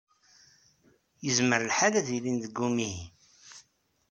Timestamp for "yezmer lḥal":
1.23-1.93